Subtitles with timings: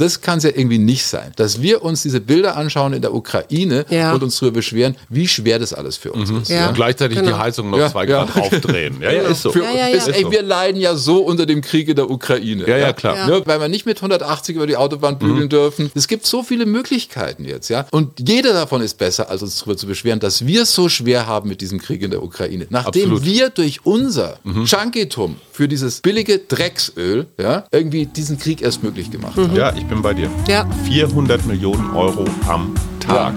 [0.00, 3.14] Das kann es ja irgendwie nicht sein, dass wir uns diese Bilder anschauen in der
[3.14, 4.12] Ukraine Ja.
[4.12, 6.48] und uns darüber beschweren, wie schwer das alles für uns ist.
[6.48, 6.68] Ja.
[6.68, 7.30] Und gleichzeitig genau.
[7.30, 8.24] die Heizung noch Ja, zwei ja.
[8.24, 8.96] Grad aufdrehen.
[9.00, 9.52] Ja, ja, ist so.
[9.52, 9.96] Für, Ja, ja, ja.
[9.96, 12.66] Ist, ey, wir leiden ja so unter dem Krieg in der Ukraine.
[12.66, 13.16] Ja, ja, klar.
[13.16, 13.26] Ja.
[13.26, 15.90] Ne, weil wir nicht mit 180 über die Autobahn bügeln dürfen.
[15.94, 17.86] Es gibt so viele Möglichkeiten jetzt, ja.
[17.90, 21.26] Und jeder davon ist besser, als uns darüber zu beschweren, dass wir es so schwer
[21.26, 22.66] haben mit diesem Krieg in der Ukraine.
[22.70, 23.24] Nachdem Absolut.
[23.24, 29.36] wir durch unser Junkitum für dieses billige Drecksöl, ja, irgendwie diesen Krieg erst möglich gemacht
[29.36, 29.54] haben.
[29.54, 30.30] Ja, ich bin bei dir.
[30.48, 30.64] Ja.
[30.84, 33.34] 400 Millionen Euro am Tag.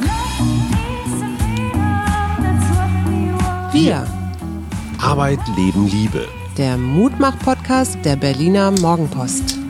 [3.72, 4.06] Wir,
[5.00, 6.28] Arbeit, Leben, Liebe.
[6.58, 9.63] der Mutmach-Podcast der Berliner Morgenpost.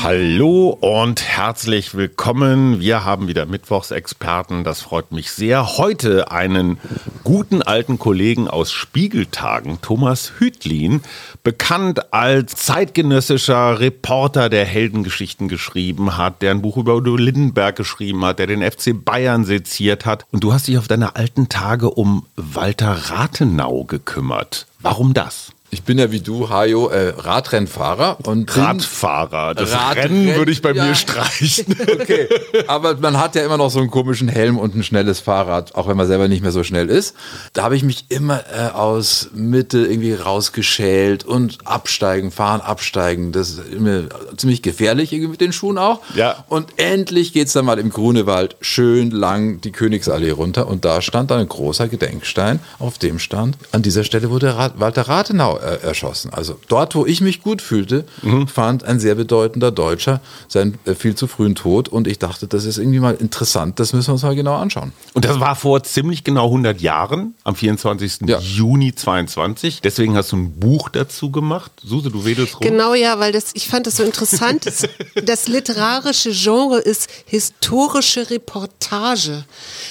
[0.00, 2.80] Hallo und herzlich willkommen.
[2.80, 4.64] Wir haben wieder Mittwochsexperten.
[4.64, 5.76] Das freut mich sehr.
[5.76, 6.78] Heute einen
[7.24, 11.02] guten alten Kollegen aus Spiegeltagen, Thomas Hütlin,
[11.42, 18.24] bekannt als zeitgenössischer Reporter, der Heldengeschichten geschrieben hat, der ein Buch über Udo Lindenberg geschrieben
[18.24, 20.26] hat, der den FC Bayern seziert hat.
[20.32, 24.66] Und du hast dich auf deine alten Tage um Walter Rathenau gekümmert.
[24.80, 25.52] Warum das?
[25.74, 29.54] Ich bin ja wie du, Hajo, äh, Radrennfahrer und Radfahrer.
[29.54, 30.84] Das Radrennen, Rennen würde ich bei ja.
[30.84, 31.74] mir streichen.
[32.02, 32.28] Okay,
[32.66, 35.88] aber man hat ja immer noch so einen komischen Helm und ein schnelles Fahrrad, auch
[35.88, 37.14] wenn man selber nicht mehr so schnell ist.
[37.52, 43.32] Da habe ich mich immer äh, aus Mitte irgendwie rausgeschält und absteigen, fahren, absteigen.
[43.32, 44.04] Das ist immer
[44.36, 46.00] ziemlich gefährlich irgendwie mit den Schuhen auch.
[46.14, 46.44] Ja.
[46.48, 51.30] Und endlich geht's dann mal im Grunewald schön lang die Königsallee runter und da stand
[51.30, 55.86] dann ein großer Gedenkstein, auf dem stand, an dieser Stelle wurde Ra Walter Rathenau äh,
[55.86, 56.32] erschossen.
[56.32, 58.04] Also dort, wo ich mich gut fühlte,
[58.52, 62.64] fand ein sehr bedeutender Deutscher seinen äh, viel zu frühen Tod und ich dachte, das
[62.64, 64.92] ist irgendwie mal interessant, das müssen wir uns mal genau anschauen.
[65.14, 68.20] Und das war vor ziemlich genau 100 Jahren, am 24.
[68.26, 68.38] Ja.
[68.38, 69.80] Juni 22.
[69.82, 71.72] Deswegen hast du ein Buch dazu gemacht.
[71.84, 72.60] Suse, du wedelst rum.
[72.60, 74.66] Genau, ja, weil das, ich fand das so interessant.
[74.66, 74.82] Das,
[75.24, 79.44] das literarische Genre ist historische Reportage.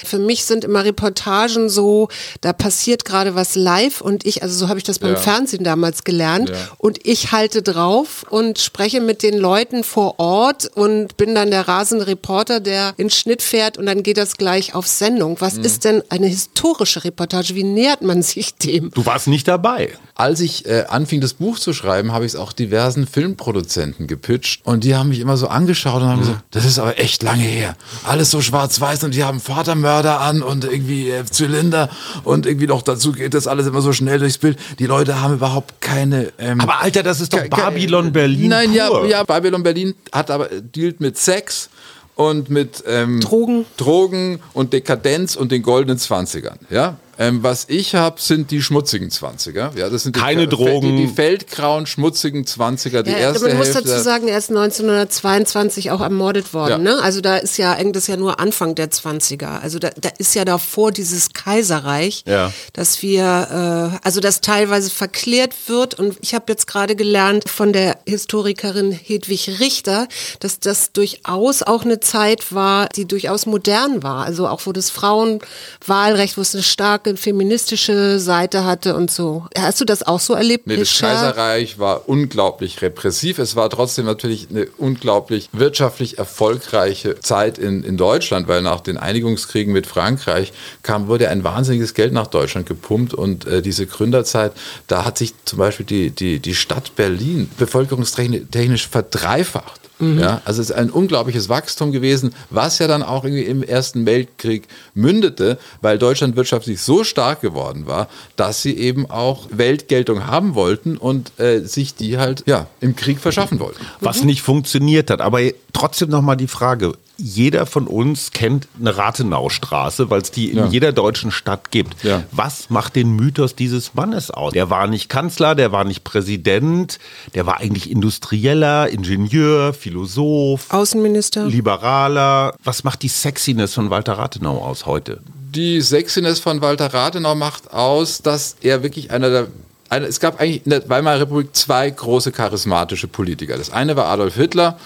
[0.04, 2.08] Für mich sind immer Reportagen so,
[2.40, 5.16] da passiert gerade was live und ich, also so habe ich das beim Ja.
[5.18, 6.56] Fernsehen damals gelernt Ja.
[6.78, 11.66] und ich halte drauf und spreche mit den Leuten vor Ort und bin dann der
[11.68, 15.36] rasende Reporter, der in Schnitt fährt und dann geht das gleich auf Sendung.
[15.40, 15.64] Was Mhm.
[15.64, 17.54] ist denn eine historische Reportage?
[17.54, 18.90] Wie nähert man sich dem?
[18.90, 19.90] Du warst nicht dabei.
[20.14, 24.60] Als ich äh, anfing, das Buch zu schreiben, habe ich es auch diversen Filmproduzenten gepitcht
[24.64, 27.42] und die haben mich immer so angeschaut und haben gesagt, das ist aber echt lange
[27.42, 27.76] her.
[28.04, 31.88] Alles so schwarz-weiß und die haben Vatermörder an und irgendwie äh, Zylinder
[32.24, 34.58] und irgendwie noch dazu geht das alles immer so schnell durchs Bild.
[34.78, 36.32] Die Leute haben überhaupt keine...
[36.38, 38.50] Ähm, Aber Alter, das ist doch Babylon Berlin.
[38.50, 39.06] Nein, ja, pur.
[39.06, 41.68] ja, Babylon Berlin hat aber dealt mit Sex
[42.14, 43.66] und mit ähm, Drogen.
[43.76, 46.60] Drogen und Dekadenz und den goldenen Zwanzigern.
[46.70, 49.72] Ja, ähm, was ich habe, sind die schmutzigen Zwanziger.
[49.76, 50.96] Ja, das sind die, Keine Drogen.
[50.96, 53.02] Die, die feldgrauen schmutzigen Zwanziger.
[53.02, 53.84] Die Ja, erste man muss Hälfte.
[53.88, 56.70] dazu sagen, er ist 1922 auch ermordet worden.
[56.86, 56.96] Ja.
[56.96, 57.02] Ne?
[57.02, 59.60] Also da ist ja eigentlich das ist ja nur Anfang der 20er.
[59.60, 62.52] Also da, da ist ja davor dieses Kaiserreich, Ja.
[62.72, 65.94] dass wir, äh, also das teilweise verklärt wird.
[65.98, 70.08] Und ich habe jetzt gerade gelernt von der Historikerin Hedwig Richter,
[70.40, 74.24] dass das durchaus auch eine Zeit war, die durchaus modern war.
[74.24, 79.46] Also auch wo das Frauenwahlrecht, wo es eine starke feministische Seite hatte und so.
[79.56, 80.66] Hast du das auch so erlebt?
[80.66, 80.98] Nee, das?
[80.98, 83.38] Kaiserreich war unglaublich repressiv.
[83.38, 88.96] Es war trotzdem natürlich eine unglaublich wirtschaftlich erfolgreiche Zeit in, in Deutschland, weil nach den
[88.96, 90.52] Einigungskriegen mit Frankreich
[90.82, 94.52] kam, wurde ein wahnsinniges Geld nach Deutschland gepumpt und äh, diese Gründerzeit,
[94.86, 99.80] da hat sich zum Beispiel die, die, die Stadt Berlin bevölkerungstechnisch verdreifacht.
[100.18, 104.04] Ja, also es ist ein unglaubliches Wachstum gewesen, was ja dann auch irgendwie im Ersten
[104.04, 110.54] Weltkrieg mündete, weil Deutschland wirtschaftlich so stark geworden war, dass sie eben auch Weltgeltung haben
[110.54, 113.80] wollten und äh, sich die halt ja im Krieg verschaffen wollten.
[114.00, 115.20] Was nicht funktioniert hat.
[115.20, 115.40] Aber
[115.72, 116.92] trotzdem nochmal die Frage.
[117.24, 120.66] Jeder von uns kennt eine Rathenaustraße, weil es die in Ja.
[120.66, 122.02] jeder deutschen Stadt gibt.
[122.02, 122.24] Ja.
[122.32, 124.52] Was macht den Mythos dieses Mannes aus?
[124.52, 126.98] Der war nicht Kanzler, der war nicht Präsident,
[127.36, 131.46] der war eigentlich Industrieller, Ingenieur, Philosoph, Außenminister.
[131.46, 132.54] Liberaler.
[132.64, 135.20] Was macht die Sexiness von Walter Rathenau aus heute?
[135.54, 139.46] Die Sexiness von Walter Rathenau macht aus, dass er wirklich einer der
[139.90, 143.58] eine, es gab eigentlich in der Weimarer Republik zwei große charismatische Politiker.
[143.58, 144.78] Das eine war Adolf Hitler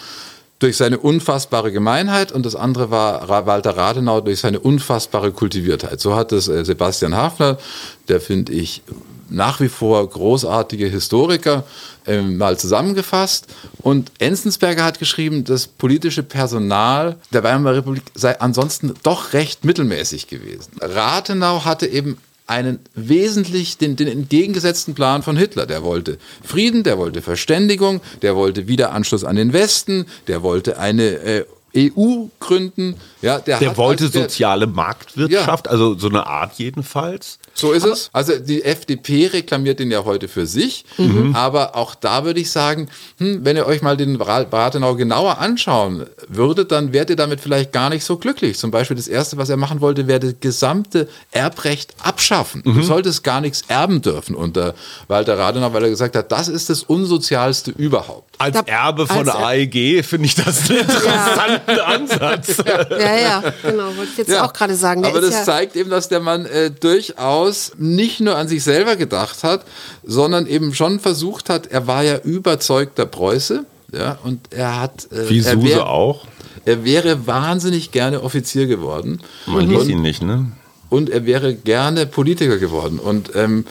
[0.58, 6.00] durch seine unfassbare Gemeinheit und das andere war Walter Rathenau durch seine unfassbare Kultiviertheit.
[6.00, 7.58] So hat es äh, Sebastian Hafner,
[8.08, 8.82] der finde ich
[9.28, 11.64] nach wie vor großartige Historiker,
[12.06, 13.46] ähm, mal zusammengefasst.
[13.82, 20.28] Und Enzensberger hat geschrieben, das politische Personal der Weimarer Republik sei ansonsten doch recht mittelmäßig
[20.28, 20.72] gewesen.
[20.80, 25.66] Rathenau hatte eben einen wesentlich den, den entgegengesetzten Plan von Hitler.
[25.66, 31.02] Der wollte Frieden, der wollte Verständigung, der wollte Wiederanschluss an den Westen, der wollte eine
[31.02, 31.44] äh,
[31.76, 32.96] EU gründen.
[33.20, 35.72] Ja, der, der wollte der, soziale Marktwirtschaft, ja.
[35.72, 37.38] also so eine Art jedenfalls.
[37.56, 38.10] So ist aber es.
[38.12, 40.84] Also die FDP reklamiert den ja heute für sich.
[40.98, 41.34] Mhm.
[41.34, 42.88] Aber auch da würde ich sagen,
[43.18, 47.72] hm, wenn ihr euch mal den Rathenau genauer anschauen würdet, dann wärt ihr damit vielleicht
[47.72, 48.58] gar nicht so glücklich.
[48.58, 52.62] Zum Beispiel das Erste, was er machen wollte, wäre das gesamte Erbrecht abschaffen.
[52.64, 52.74] Mhm.
[52.74, 54.74] Du solltest gar nichts erben dürfen unter
[55.08, 58.34] Walter Rathenau, weil er gesagt hat, das ist das Unsozialste überhaupt.
[58.38, 62.56] Als Erbe von als AEG finde ich das einen interessanten Ansatz.
[62.90, 65.02] Ja, ja, genau, wollte ich jetzt ja, auch gerade sagen.
[65.02, 68.48] Der aber das ja zeigt eben, dass der Mann äh, durchaus durchaus nicht nur an
[68.48, 69.64] sich selber gedacht hat,
[70.04, 75.10] sondern eben schon versucht hat, er war ja überzeugter Preuße, ja, und er hat.
[75.12, 76.26] Äh, Wie Suse wär, auch?
[76.64, 79.20] Er wäre wahnsinnig gerne Offizier geworden.
[79.46, 80.50] Man hieß ihn nicht, ne?
[80.88, 82.98] Und er wäre gerne Politiker geworden.
[82.98, 83.64] Und ähm,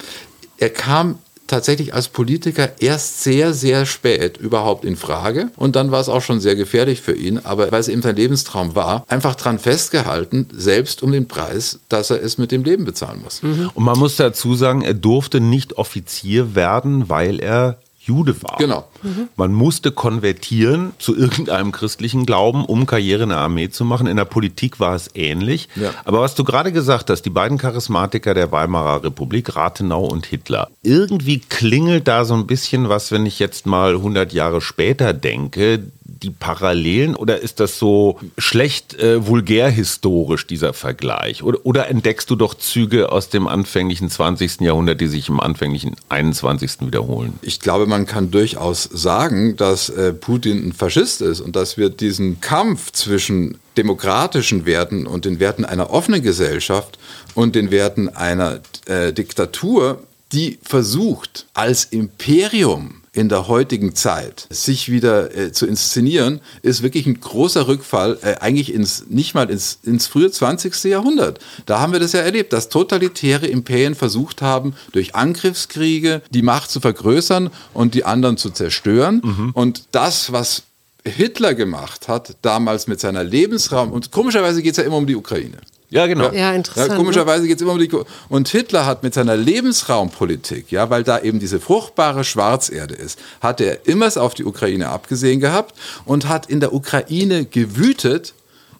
[0.57, 5.49] er kam tatsächlich als Politiker erst sehr, sehr spät überhaupt in Frage.
[5.55, 7.39] Und dann war es auch schon sehr gefährlich für ihn.
[7.43, 12.09] Aber weil es eben sein Lebenstraum war, einfach dran festgehalten, selbst um den Preis, dass
[12.09, 13.43] er es mit dem Leben bezahlen muss.
[13.43, 13.71] Mhm.
[13.73, 18.57] Und man muss dazu sagen, er durfte nicht Offizier werden, weil er Jude war.
[18.57, 18.87] Genau.
[19.01, 19.29] Mhm.
[19.35, 24.05] Man musste konvertieren zu irgendeinem christlichen Glauben, um Karriere in der Armee zu machen.
[24.05, 25.69] In der Politik war es ähnlich.
[25.75, 25.91] Ja.
[26.05, 30.69] Aber was du gerade gesagt hast, die beiden Charismatiker der Weimarer Republik, Rathenau und Hitler.
[30.83, 35.83] Irgendwie klingelt da so ein bisschen was, wenn ich jetzt mal 100 Jahre später denke
[36.21, 41.43] die Parallelen oder ist das so schlecht äh, vulgärhistorisch, dieser Vergleich?
[41.43, 44.61] Oder, oder, entdeckst du doch Züge aus dem anfänglichen 20.
[44.61, 46.81] Jahrhundert, die sich im anfänglichen 21.
[46.81, 47.33] wiederholen?
[47.41, 51.89] Ich glaube, man kann durchaus sagen, dass äh, Putin ein Faschist ist und dass wir
[51.89, 56.97] diesen Kampf zwischen demokratischen Werten und den Werten einer offenen Gesellschaft
[57.33, 60.01] und den Werten einer äh, Diktatur,
[60.31, 67.05] die versucht, als Imperium in der heutigen Zeit sich wieder äh, zu inszenieren, ist wirklich
[67.05, 70.83] ein großer Rückfall, äh, eigentlich ins, nicht mal ins, ins frühe 20.
[70.83, 71.39] Jahrhundert.
[71.65, 76.69] Da haben wir das ja erlebt, dass totalitäre Imperien versucht haben, durch Angriffskriege die Macht
[76.69, 79.21] zu vergrößern und die anderen zu zerstören.
[79.23, 79.51] Mhm.
[79.53, 80.63] Und das, was
[81.05, 85.15] Hitler gemacht hat, damals mit seiner Lebensraum, und komischerweise geht es ja immer um die
[85.15, 85.57] Ukraine.
[85.89, 86.31] Ja, genau.
[86.31, 86.91] Ja, interessant.
[86.91, 87.47] Ja, komischerweise ne?
[87.47, 87.89] geht es immer um die.
[88.29, 93.61] Und Hitler hat mit seiner Lebensraumpolitik, ja, weil da eben diese fruchtbare Schwarzerde ist, hat
[93.61, 98.33] er immer es auf die Ukraine abgesehen gehabt und hat in der Ukraine gewütet.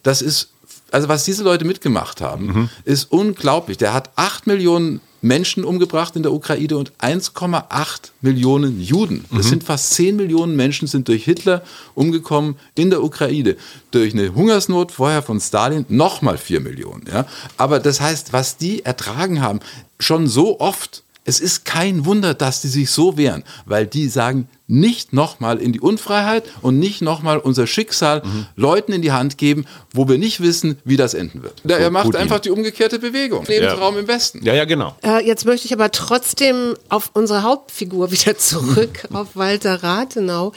[0.04, 0.50] Das ist,
[0.92, 2.70] also was diese Leute mitgemacht haben, mhm.
[2.86, 3.78] ist unglaublich.
[3.78, 9.26] Der hat acht Millionen Menschen umgebracht in der Ukraine und 1,8 Millionen Juden.
[9.32, 9.50] Das mhm.
[9.50, 11.64] sind fast 10 Millionen Menschen sind durch Hitler
[11.96, 13.56] umgekommen in der Ukraine.
[13.90, 17.06] Durch eine Hungersnot vorher von Stalin nochmal 4 Millionen.
[17.12, 17.26] Ja?
[17.58, 19.62] Aber das heißt, was die ertragen haben,
[20.00, 24.48] schon so oft, es ist kein Wunder, dass die sich so wehren, weil die sagen,
[24.68, 28.48] nicht nochmal in die Unfreiheit und nicht nochmal unser Schicksal mhm.
[28.56, 31.62] Leuten in die Hand geben, wo wir nicht wissen, wie das enden wird.
[31.64, 32.22] So, er macht Putin.
[32.22, 33.46] einfach die umgekehrte Bewegung.
[33.46, 34.02] Lebensraum ja.
[34.02, 34.44] im Westen.
[34.44, 34.96] Ja, ja, genau.
[35.04, 40.52] Äh, jetzt möchte ich aber trotzdem auf unsere Hauptfigur wieder zurück, auf Walter Rathenau.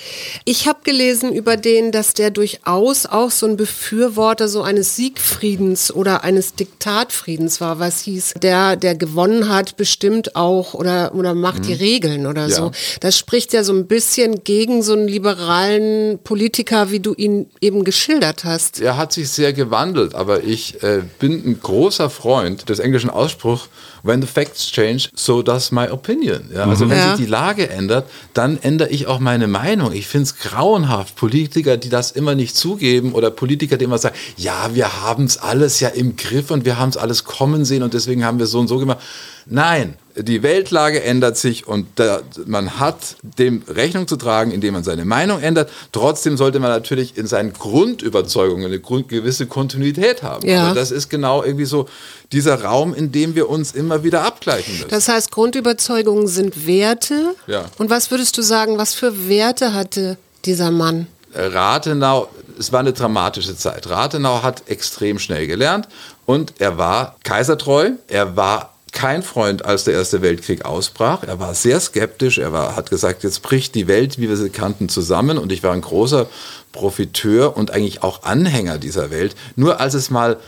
[0.46, 5.92] Ich habe gelesen über den, dass der durchaus auch so ein Befürworter so eines Siegfriedens
[5.92, 11.60] oder eines Diktatfriedens war, was hieß, der, der gewonnen hat, bestimmt auch oder, oder macht
[11.60, 11.66] mhm.
[11.66, 12.54] die Regeln oder ja.
[12.54, 12.70] so.
[13.00, 17.46] Das spricht ja so ein bisschen bisschen gegen so einen liberalen Politiker, wie du ihn
[17.60, 18.80] eben geschildert hast.
[18.80, 23.68] Er hat sich sehr gewandelt, aber ich äh, bin ein großer Freund des englischen Ausspruchs,
[24.04, 26.48] when the facts change, so does my opinion.
[26.54, 26.90] Ja, also mhm.
[26.90, 27.16] wenn ja.
[27.16, 29.92] sich die Lage ändert, dann ändere ich auch meine Meinung.
[29.92, 34.14] Ich finde es grauenhaft, Politiker, die das immer nicht zugeben oder Politiker, die immer sagen,
[34.36, 37.82] ja, wir haben es alles ja im Griff und wir haben es alles kommen sehen
[37.82, 38.98] und deswegen haben wir so und so gemacht.
[39.46, 44.84] Nein, die Weltlage ändert sich und da, man hat dem Rechnung zu tragen, indem man
[44.84, 45.70] seine Meinung ändert.
[45.92, 50.46] Trotzdem sollte man natürlich in seinen Grundüberzeugungen eine Grund, gewisse Kontinuität haben.
[50.46, 50.64] Ja.
[50.64, 51.88] Also das ist genau irgendwie so
[52.32, 54.90] dieser Raum, in dem wir uns immer wieder abgleichen müssen.
[54.90, 57.34] Das heißt, Grundüberzeugungen sind Werte.
[57.46, 57.66] Ja.
[57.78, 61.06] Und was würdest du sagen, was für Werte hatte dieser Mann?
[61.34, 63.88] Rathenau, es war eine dramatische Zeit.
[63.88, 65.88] Rathenau hat extrem schnell gelernt
[66.26, 71.22] und er war kaisertreu, er war kein Freund, als der Erste Weltkrieg ausbrach.
[71.22, 72.38] Er war sehr skeptisch.
[72.38, 75.38] Er war, hat gesagt, jetzt bricht die Welt, wie wir sie kannten, zusammen.
[75.38, 76.26] Und ich war ein großer
[76.72, 79.34] Profiteur und eigentlich auch Anhänger dieser Welt.
[79.56, 80.38] Nur als es mal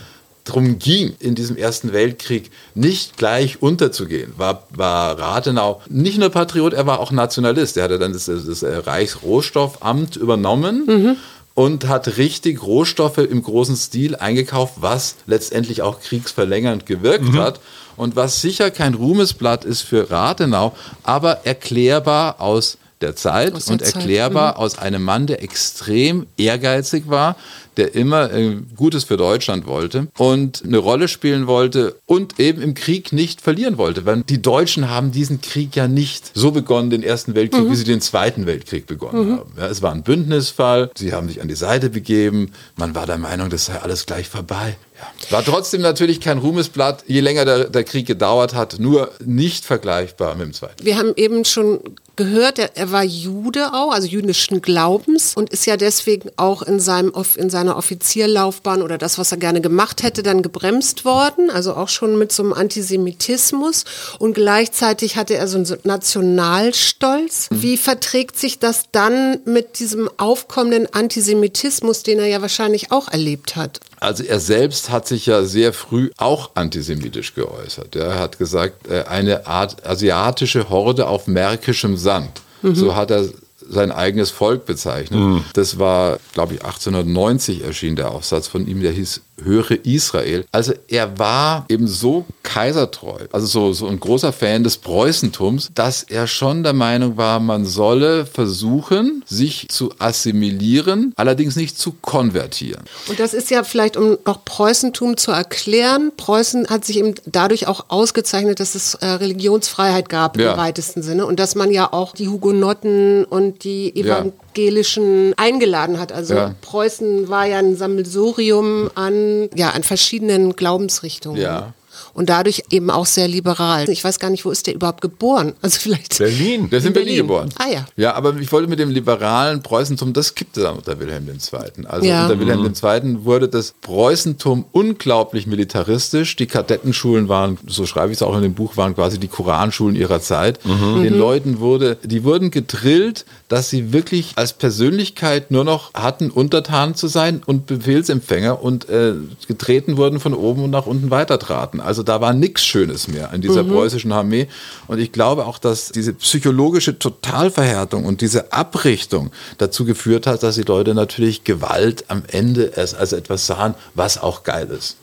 [0.44, 6.72] darum ging, in diesem Ersten Weltkrieg nicht gleich unterzugehen, war, war Rathenau nicht nur Patriot,
[6.72, 7.76] er war auch Nationalist.
[7.76, 10.86] Er hatte dann das, das Reichsrohstoffamt übernommen.
[10.86, 11.16] Mhm
[11.54, 17.60] und hat richtig Rohstoffe im großen Stil eingekauft, was letztendlich auch kriegsverlängernd gewirkt hat.
[17.96, 23.74] Und was sicher kein Ruhmesblatt ist für Rathenau, aber erklärbar aus der Zeit Aus der
[23.74, 27.36] und Zeit, erklärbar aus einem Mann, der extrem ehrgeizig war,
[27.76, 32.74] der immer äh, Gutes für Deutschland wollte und eine Rolle spielen wollte und eben im
[32.74, 34.04] Krieg nicht verlieren wollte.
[34.04, 37.84] Weil die Deutschen haben diesen Krieg ja nicht so begonnen, den Ersten Weltkrieg, wie sie
[37.84, 39.52] den Zweiten Weltkrieg begonnen haben.
[39.56, 43.18] Ja, es war ein Bündnisfall, sie haben sich an die Seite begeben, man war der
[43.18, 44.76] Meinung, das sei alles gleich vorbei.
[44.98, 45.32] Ja.
[45.32, 50.34] War trotzdem natürlich kein Ruhmesblatt, je länger der, der Krieg gedauert hat, nur nicht vergleichbar
[50.34, 50.84] mit dem Zweiten.
[50.84, 51.80] Wir haben eben schon
[52.20, 56.78] gehört, er, er war Jude auch, also jüdischen Glaubens und ist ja deswegen auch in,
[56.78, 61.72] seinem, in seiner Offizierlaufbahn oder das, was er gerne gemacht hätte, dann gebremst worden, also
[61.72, 63.84] auch schon mit so einem Antisemitismus
[64.18, 67.48] und gleichzeitig hatte er so einen Nationalstolz.
[67.50, 73.56] Wie verträgt sich das dann mit diesem aufkommenden Antisemitismus, den er ja wahrscheinlich auch erlebt
[73.56, 73.80] hat?
[74.00, 77.94] Also er selbst hat sich ja sehr früh auch antisemitisch geäußert.
[77.96, 82.42] Er hat gesagt, äh, eine Art asiatische Horde auf märkischem Sand.
[82.76, 83.24] So hat er
[83.68, 85.20] sein eigenes Volk bezeichnet.
[85.54, 90.44] Das war, glaube ich, 1890 erschien der Aufsatz von ihm, der hieß Höre Israel.
[90.52, 96.02] Also er war eben so kaisertreu, also so, so ein großer Fan des Preußentums, dass
[96.02, 102.82] er schon der Meinung war, man solle versuchen, sich zu assimilieren, allerdings nicht zu konvertieren.
[103.08, 107.66] Und das ist ja vielleicht, um noch Preußentum zu erklären, Preußen hat sich eben dadurch
[107.66, 110.52] auch ausgezeichnet, dass es äh, Religionsfreiheit gab Ja.
[110.52, 116.12] im weitesten Sinne und dass man ja auch die Hugenotten und die Evangelischen eingeladen hat.
[116.12, 116.54] Also Ja.
[116.60, 121.40] Preußen war ja ein Sammelsurium an, ja, an verschiedenen Glaubensrichtungen.
[121.40, 121.72] Ja.
[122.14, 123.88] Und dadurch eben auch sehr liberal.
[123.88, 125.54] Ich weiß gar nicht, wo ist der überhaupt geboren?
[125.62, 126.18] Also vielleicht.
[126.18, 126.68] Berlin.
[126.70, 127.22] Der ist in, Berlin, Berlin.
[127.26, 127.48] geboren.
[127.58, 127.86] Ah, ja.
[127.96, 131.86] Ja, aber ich wollte mit dem liberalen Preußentum, das kippte dann unter Wilhelm II.
[131.86, 132.24] Also Ja.
[132.26, 133.24] unter Wilhelm II.
[133.24, 136.36] wurde das Preußentum unglaublich militaristisch.
[136.36, 139.94] Die Kadettenschulen waren, so schreibe ich es auch in dem Buch, waren quasi die Koranschulen
[139.96, 140.60] ihrer Zeit.
[140.64, 146.94] Den Leuten wurde, die wurden gedrillt, dass sie wirklich als Persönlichkeit nur noch hatten, untertan
[146.94, 149.14] zu sein und Befehlsempfänger und äh,
[149.46, 151.80] getreten wurden von oben und nach unten weitertraten.
[151.80, 154.48] Also da war nichts Schönes mehr an dieser preußischen Armee.
[154.86, 160.56] Und ich glaube auch, dass diese psychologische Totalverhärtung und diese Abrichtung dazu geführt hat, dass
[160.56, 164.96] die Leute natürlich Gewalt am Ende erst als etwas sahen, was auch geil ist.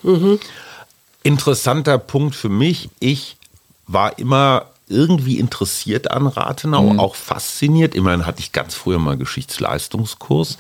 [1.23, 2.89] Interessanter Punkt für mich.
[2.99, 3.37] Ich
[3.87, 7.93] war immer irgendwie interessiert an Rathenau, auch fasziniert.
[7.95, 10.57] Immerhin hatte ich ganz früher mal Geschichtsleistungskurs.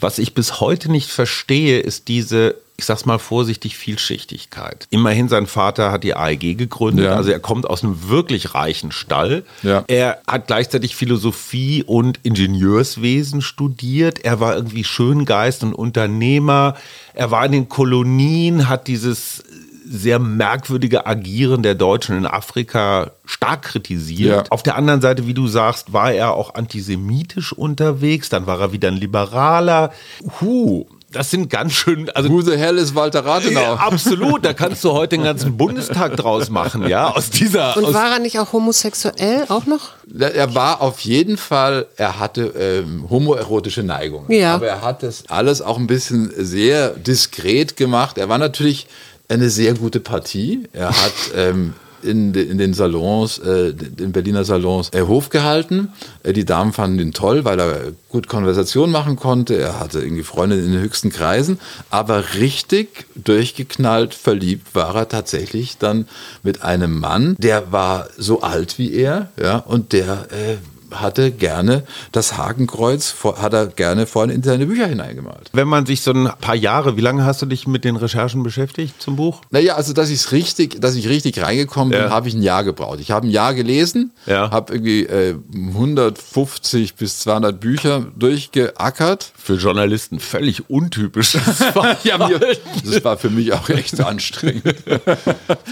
[0.00, 4.86] Was ich bis heute nicht verstehe, ist diese, ich sag's mal vorsichtig, Vielschichtigkeit.
[4.90, 7.14] Immerhin sein Vater hat die AEG gegründet, Ja.
[7.16, 9.44] also er kommt aus einem wirklich reichen Stall.
[9.62, 9.84] Ja.
[9.86, 14.24] Er hat gleichzeitig Philosophie und Ingenieurswesen studiert.
[14.24, 16.74] Er war irgendwie Schöngeist und Unternehmer.
[17.14, 19.44] Er war in den Kolonien, hat dieses
[19.90, 24.46] sehr merkwürdige Agieren der Deutschen in Afrika stark kritisiert.
[24.46, 24.50] Ja.
[24.50, 28.72] Auf der anderen Seite, wie du sagst, war er auch antisemitisch unterwegs, dann war er
[28.72, 29.92] wieder ein Liberaler.
[30.40, 33.60] Huh, das sind ganz schön, also Who the hell ist Walter Rathenau?
[33.60, 37.86] ja, absolut, da kannst du heute den ganzen Bundestag draus machen, ja, aus dieser Und
[37.86, 39.92] aus war er nicht auch homosexuell auch noch?
[40.18, 44.30] Er war auf jeden Fall, er hatte ähm, homoerotische Neigungen.
[44.30, 44.54] Ja.
[44.54, 48.18] Aber er hat das alles auch ein bisschen sehr diskret gemacht.
[48.18, 48.86] Er war natürlich
[49.28, 50.64] eine sehr gute Partie.
[50.72, 55.92] Er hat ähm, in, in den Salons, äh, den Berliner Salons, äh, Hof gehalten.
[56.22, 59.56] Äh, die Damen fanden ihn toll, weil er gut Konversation machen konnte.
[59.56, 61.58] Er hatte irgendwie Freunde in den höchsten Kreisen.
[61.90, 66.08] Aber richtig durchgeknallt, verliebt war er tatsächlich dann
[66.42, 70.56] mit einem Mann, der war so alt wie er, ja, und der äh,
[70.90, 75.50] hatte gerne das Hakenkreuz, hat er gerne vorne in seine Bücher hineingemalt.
[75.52, 78.42] Wenn man sich so ein paar Jahre, wie lange hast du dich mit den Recherchen
[78.42, 79.40] beschäftigt zum Buch?
[79.50, 82.10] Naja, also dass ich richtig, dass ich richtig reingekommen bin, Ja.
[82.10, 83.00] habe ich ein Jahr gebraucht.
[83.00, 84.50] Ich habe ein Jahr gelesen, Ja.
[84.50, 89.32] habe irgendwie äh, 150 bis 200 Bücher durchgeackert.
[89.36, 91.32] Für Journalisten völlig untypisch.
[91.32, 92.40] Das war, Ja, mir,
[92.84, 94.74] das war für mich auch echt anstrengend.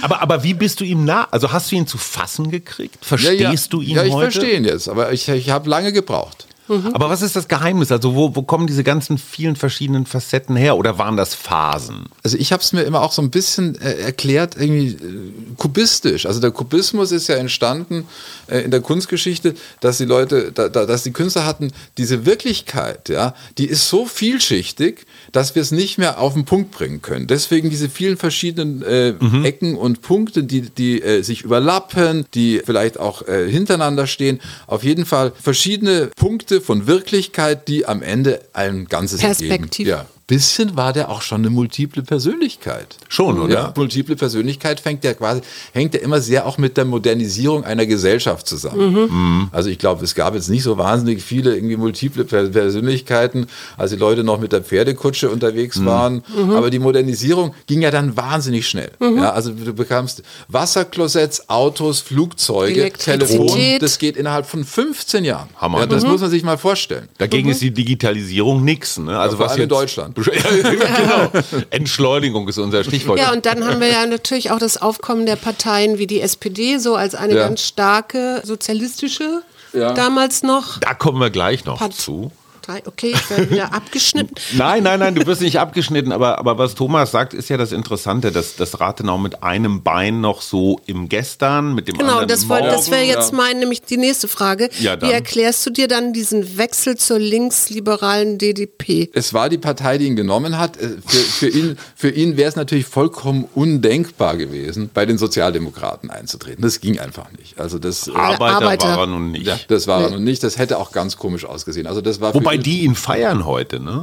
[0.03, 1.29] aber, aber wie bist du ihm nah?
[1.31, 2.99] Also hast du ihn zu fassen gekriegt?
[3.05, 4.31] Verstehst du ihn Ja, ich heute?
[4.33, 6.47] verstehe ihn jetzt, aber ich, ich habe lange gebraucht.
[6.69, 7.93] Aber was ist das Geheimnis?
[7.93, 10.77] Also wo, wo kommen diese ganzen vielen verschiedenen Facetten her?
[10.77, 12.07] Oder waren das Phasen?
[12.23, 16.27] Also ich habe es mir immer auch so ein bisschen äh, erklärt, irgendwie äh, kubistisch.
[16.27, 18.07] Also der Kubismus ist ja entstanden
[18.49, 23.09] äh, in der Kunstgeschichte, dass die Leute, da, da, dass die Künstler hatten, diese Wirklichkeit,
[23.09, 27.27] ja, die ist so vielschichtig, dass wir es nicht mehr auf den Punkt bringen können.
[27.27, 32.99] Deswegen diese vielen verschiedenen äh, Ecken und Punkte, die, die äh, sich überlappen, die vielleicht
[32.99, 34.41] auch äh, hintereinander stehen.
[34.67, 39.89] Auf jeden Fall verschiedene Punkte, Von Wirklichkeit, die am Ende ein ganzes Perspektiv.
[39.89, 40.09] Ergeben.
[40.09, 42.97] Ja bisschen war der auch schon eine multiple Persönlichkeit.
[43.09, 43.55] Schon, oder?
[43.55, 45.41] Ja, multiple Persönlichkeit fängt ja quasi,
[45.73, 48.93] hängt ja immer sehr auch mit der Modernisierung einer Gesellschaft zusammen.
[48.93, 49.49] Mhm.
[49.53, 53.97] Also ich glaube, es gab jetzt nicht so wahnsinnig viele irgendwie multiple Persönlichkeiten, als die
[53.97, 55.87] Leute noch mit der Pferdekutsche unterwegs mhm.
[55.87, 56.23] waren.
[56.37, 56.51] Mhm.
[56.51, 58.91] Aber die Modernisierung ging ja dann wahnsinnig schnell.
[58.99, 59.19] Mhm.
[59.19, 63.79] Ja, also du bekamst Wasserklosetts, Autos, Flugzeuge, Telefon.
[63.79, 65.49] Das geht innerhalb von 15 Jahren.
[65.57, 65.81] Hammer.
[65.81, 67.09] Ja, das muss man sich mal vorstellen.
[67.19, 68.99] Dagegen ist die Digitalisierung nichts.
[68.99, 69.17] Ne?
[69.17, 70.16] Also ja, was in Deutschland.
[70.25, 71.31] genau.
[71.71, 73.19] Entschleunigung ist unser Stichwort.
[73.19, 76.79] Ja, und dann haben wir ja natürlich auch das Aufkommen der Parteien wie die SPD,
[76.79, 77.47] so als eine ja.
[77.47, 79.43] ganz starke sozialistische
[79.73, 79.93] ja.
[79.93, 80.79] damals noch.
[80.79, 82.33] Da kommen wir gleich noch Part zu
[82.67, 82.83] drei.
[82.87, 84.35] Okay, ich werde wieder abgeschnitten.
[84.53, 87.73] Nein, nein, nein, du wirst nicht abgeschnitten, aber, aber was Thomas sagt, ist ja das
[87.73, 92.29] Interessante, dass das Rathenau mit einem Bein noch so im Gestern, mit dem genau, anderen
[92.29, 93.37] das, Morgen, das wäre jetzt ja.
[93.37, 94.71] mein, nämlich die nächste Frage.
[94.81, 99.11] Ja, Wie erklärst du dir dann diesen Wechsel zur linksliberalen DDP?
[99.13, 100.77] Es war die Partei, die ihn genommen hat.
[100.77, 106.11] Äh, für, für ihn, für ihn wäre es natürlich vollkommen undenkbar gewesen, bei den Sozialdemokraten
[106.11, 106.63] einzutreten.
[106.63, 107.59] Das ging einfach nicht.
[107.59, 108.89] Also das Arbeiter, Arbeiter.
[108.89, 109.47] war er nun nicht.
[109.47, 110.07] Ja, das war nee.
[110.07, 110.43] er nun nicht.
[110.43, 111.87] Das hätte auch ganz komisch ausgesehen.
[111.87, 114.01] Also das war Wobei die ihn feiern heute, ne?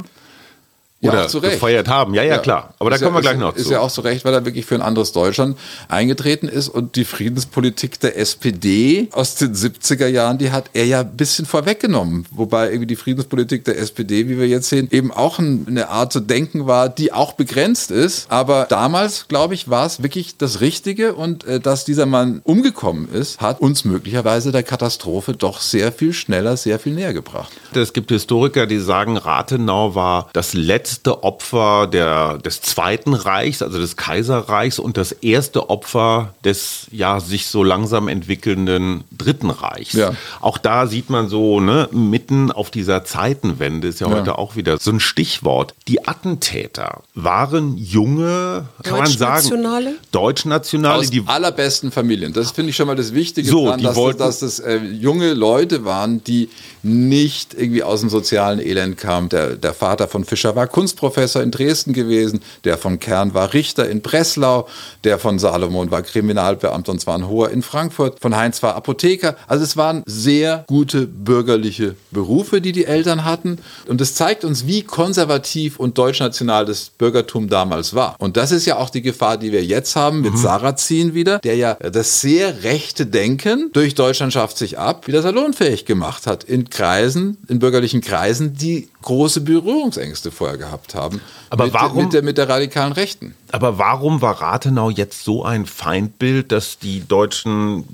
[1.04, 2.14] Oder ja, gefeiert haben.
[2.14, 2.38] Ja, ja, ja.
[2.38, 2.74] klar.
[2.78, 3.68] Aber da kommen wir gleich noch ist zu.
[3.68, 5.58] Ist ja auch zu Recht, weil er wirklich für ein anderes Deutschland
[5.88, 11.00] eingetreten ist und die Friedenspolitik der SPD aus den 70er Jahren, die hat er ja
[11.00, 12.26] ein bisschen vorweggenommen.
[12.30, 16.20] Wobei irgendwie die Friedenspolitik der SPD, wie wir jetzt sehen, eben auch eine Art zu
[16.20, 18.30] denken war, die auch begrenzt ist.
[18.30, 23.08] Aber damals, glaube ich, war es wirklich das Richtige und äh, dass dieser Mann umgekommen
[23.12, 27.52] ist, hat uns möglicherweise der Katastrophe doch sehr viel schneller, sehr viel näher gebracht.
[27.74, 33.62] Es gibt Historiker, die sagen, Rathenau war das letzte letzte Opfer der, des Zweiten Reichs,
[33.62, 39.94] also des Kaiserreichs und das erste Opfer des ja sich so langsam entwickelnden Dritten Reichs.
[39.94, 40.14] Ja.
[40.40, 44.14] Auch da sieht man so, ne, mitten auf dieser Zeitenwende ist ja, ja.
[44.14, 45.74] heute auch wieder so ein Stichwort.
[45.88, 49.66] Die Attentäter waren junge, kann man sagen,
[50.12, 52.32] Deutschnationale, aus die allerbesten Familien.
[52.32, 54.76] Das finde ich schon mal das Wichtige so, daran, dass, wollten, das, dass das äh,
[54.76, 56.50] junge Leute waren, die
[56.84, 59.28] nicht irgendwie aus dem sozialen Elend kamen.
[59.28, 63.54] Der, der Vater von Fischer war Kunst Kunstprofessor in Dresden gewesen, der von Kern war
[63.54, 64.68] Richter in Breslau,
[65.02, 69.34] der von Salomon war Kriminalbeamter und zwar ein hoher in Frankfurt, von Heinz war Apotheker.
[69.46, 73.60] Also es waren sehr gute bürgerliche Berufe, die die Eltern hatten.
[73.88, 78.16] Und es zeigt uns, wie konservativ und deutschnational das Bürgertum damals war.
[78.18, 80.36] Und das ist ja auch die Gefahr, die wir jetzt haben mit mhm.
[80.36, 85.86] Sarrazin wieder, der ja das sehr rechte Denken durch Deutschland schafft sich ab, wieder salonfähig
[85.86, 91.20] gemacht hat in Kreisen, in bürgerlichen Kreisen, die große Berührungsängste vorher gehabt haben.
[91.50, 93.34] Aber mit, warum, mit der, mit der radikalen Rechten.
[93.52, 97.84] Aber warum war Rathenau jetzt so ein Feindbild, dass die deutschen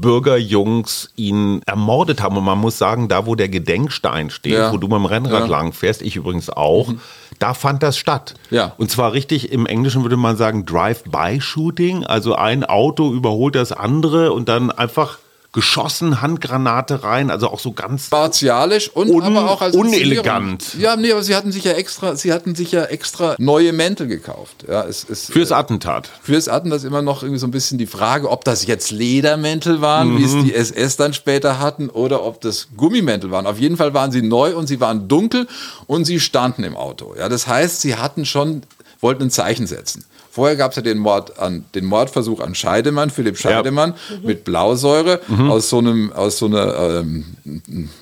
[0.00, 2.36] Bürgerjungs ihn ermordet haben.
[2.36, 4.72] Und man muss sagen, da wo der Gedenkstein steht, ja.
[4.72, 5.46] wo du mit dem Rennrad ja.
[5.46, 7.00] lang fährst, ich übrigens auch, mhm.
[7.38, 8.34] da fand das statt.
[8.50, 8.72] Ja.
[8.78, 12.04] Und zwar richtig, im Englischen würde man sagen Drive-by-Shooting.
[12.04, 15.18] Also ein Auto überholt das andere und dann einfach
[15.58, 20.74] geschossen, Handgranate rein, also auch so ganz martialisch und un aber auch als unelegant.
[20.78, 24.06] Ja, nee, aber sie hatten sich ja extra, sie hatten sich ja extra neue Mäntel
[24.06, 24.66] gekauft.
[24.68, 26.10] Ja, es ist fürs Attentat.
[26.22, 29.80] Fürs Attentat ist immer noch irgendwie so ein bisschen die Frage, ob das jetzt Ledermäntel
[29.80, 30.18] waren, mhm.
[30.18, 33.44] wie es die SS dann später hatten, oder ob das Gummimäntel waren.
[33.44, 35.48] Auf jeden Fall waren sie neu und sie waren dunkel
[35.88, 37.16] und sie standen im Auto.
[37.18, 38.62] Ja, das heißt, sie hatten schon
[39.00, 40.04] wollten ein Zeichen setzen.
[40.38, 44.16] Vorher gab es ja den, Mord an, den Mordversuch an Scheidemann, Philipp Scheidemann, ja.
[44.18, 44.24] mhm.
[44.24, 45.50] mit Blausäure mhm.
[45.50, 47.24] aus so einem, aus so einer, ähm,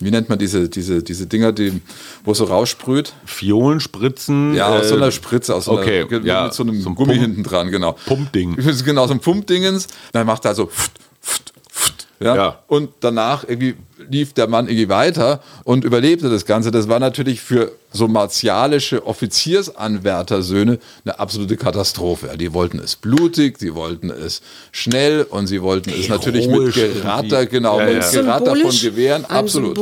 [0.00, 1.80] wie nennt man diese, diese, diese Dinger, die,
[2.26, 3.14] wo so raussprüht?
[3.24, 4.54] Fiolenspritzen?
[4.54, 6.90] Ja, aus äh, so einer Spritze, aus so okay, einer, ja, mit so einem so
[6.90, 7.96] Gummi Pump, hinten dran, genau.
[8.04, 8.58] Pumpding.
[8.84, 9.86] Genau, so ein Pumpdingens.
[10.12, 11.54] Dann macht er so, pft, pft,
[12.20, 12.36] ja?
[12.36, 12.58] ja.
[12.66, 13.74] Und danach irgendwie
[14.10, 16.70] lief der Mann irgendwie weiter und überlebte das Ganze.
[16.70, 22.26] Das war natürlich für so martialische Offiziersanwärtersöhne eine absolute Katastrophe.
[22.28, 26.74] Ja, die wollten es blutig, sie wollten es schnell und sie wollten es natürlich mit
[26.74, 27.94] Geratter, genau, ja, ja.
[27.94, 29.24] mit Geratter von Gewehren.
[29.24, 29.78] Absolut.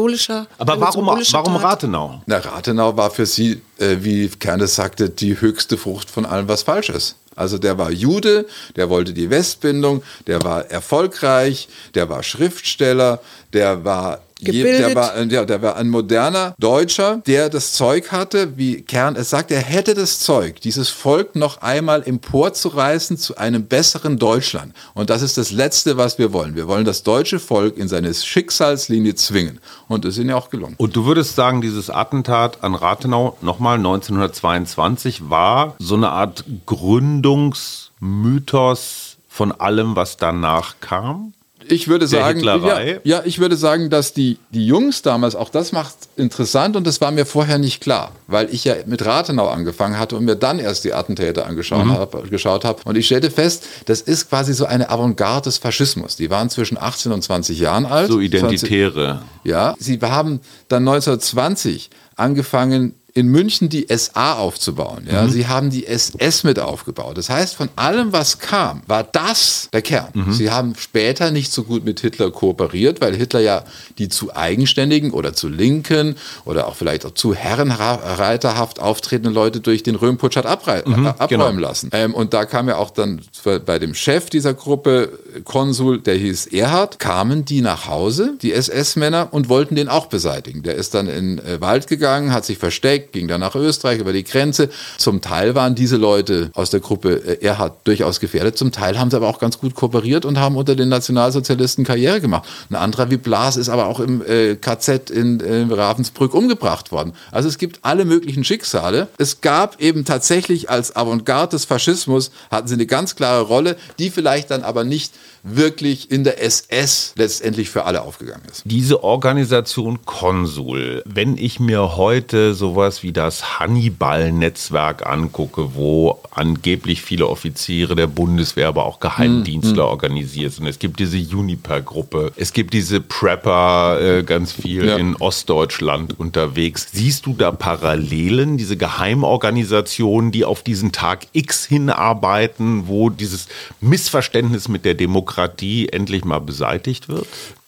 [0.58, 2.22] Aber warum, warum Rathenau?
[2.26, 6.62] Na, Rathenau war für sie, äh, wie Kernes sagte, die höchste Frucht von allem, was
[6.62, 7.16] falsch ist.
[7.36, 13.20] Also der war Jude, der wollte die Westbindung, der war erfolgreich, der war Schriftsteller,
[13.52, 14.88] der war Gebildet.
[14.88, 19.30] Der war, ja, der war ein moderner Deutscher, der das Zeug hatte, wie Kern es
[19.30, 24.74] sagt, er hätte das Zeug, dieses Volk noch einmal emporzureißen zu einem besseren Deutschland.
[24.94, 26.56] Und das ist das Letzte, was wir wollen.
[26.56, 29.60] Wir wollen das deutsche Volk in seine Schicksalslinie zwingen.
[29.88, 30.74] Und das ist ihnen ja auch gelungen.
[30.78, 39.16] Und du würdest sagen, dieses Attentat an Rathenau, nochmal 1922, war so eine Art Gründungsmythos
[39.28, 41.32] von allem, was danach kam?
[41.68, 45.72] Ich würde sagen, ja, ja, ich würde sagen, dass die, die Jungs damals, auch das
[45.72, 49.98] macht interessant und das war mir vorher nicht klar, weil ich ja mit Rathenau angefangen
[49.98, 51.92] hatte und mir dann erst die Attentäter angeschaut mhm.
[51.92, 52.22] habe.
[52.44, 52.86] Hab.
[52.86, 56.16] Und ich stellte fest, das ist quasi so eine Avantgarde des Faschismus.
[56.16, 58.10] Die waren zwischen 18 und 20 Jahren alt.
[58.10, 59.22] So Identitäre.
[59.42, 65.06] 20, ja, sie haben dann 1920 angefangen, in München die SA aufzubauen.
[65.10, 65.22] Ja?
[65.22, 65.30] Mhm.
[65.30, 67.16] Sie haben die SS mit aufgebaut.
[67.16, 70.08] Das heißt, von allem, was kam, war das der Kern.
[70.14, 70.32] Mhm.
[70.32, 73.64] Sie haben später nicht so gut mit Hitler kooperiert, weil Hitler ja
[73.98, 79.84] die zu eigenständigen oder zu linken oder auch vielleicht auch zu herrenreiterhaft auftretenden Leute durch
[79.84, 81.50] den Röhmputsch hat mhm, abräumen genau.
[81.68, 81.90] lassen.
[81.92, 83.20] Ähm, und da kam ja auch dann
[83.64, 85.10] bei dem Chef dieser Gruppe,
[85.44, 90.62] Konsul, der hieß Erhard, kamen die nach Hause, die SS-Männer, und wollten den auch beseitigen.
[90.64, 93.98] Der ist dann in den äh, Wald gegangen, hat sich versteckt, ging dann nach Österreich
[93.98, 94.70] über die Grenze.
[94.98, 99.10] Zum Teil waren diese Leute aus der Gruppe äh, Erhard durchaus gefährdet, zum Teil haben
[99.10, 102.48] sie aber auch ganz gut kooperiert und haben unter den Nationalsozialisten Karriere gemacht.
[102.70, 107.12] Ein anderer wie Blas ist aber auch im äh, KZ in, in Ravensbrück umgebracht worden.
[107.30, 109.08] Also es gibt alle möglichen Schicksale.
[109.18, 114.10] Es gab eben tatsächlich als Avantgarde des Faschismus, hatten sie eine ganz klare Rolle, die
[114.10, 115.12] vielleicht dann aber nicht
[115.44, 118.62] wirklich in der SS letztendlich für alle aufgegangen ist.
[118.64, 127.28] Diese Organisation Konsul, wenn ich mir heute sowas wie das Hannibal-Netzwerk angucke, wo angeblich viele
[127.28, 130.66] Offiziere der Bundeswehr, aber auch Geheimdienstler mm, organisiert sind.
[130.66, 134.96] Es gibt diese Juniper-Gruppe, es gibt diese Prepper, äh, ganz viel ja.
[134.96, 136.88] in Ostdeutschland unterwegs.
[136.90, 143.48] Siehst du da Parallelen, diese Geheimorganisationen, die auf diesen Tag X hinarbeiten, wo dieses
[143.82, 147.26] Missverständnis mit der Demokratie Bürokratie endlich mal beseitigt wird?